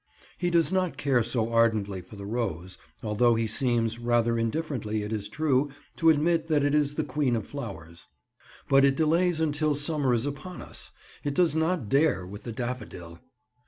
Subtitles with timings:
[0.39, 5.13] He does not care so ardently for the rose, although he seems, rather indifferently it
[5.13, 8.07] is true, to admit that it is the queen of flowers.
[8.67, 10.89] But it delays until summer is upon us.
[11.23, 13.19] It does not dare with the daffodil.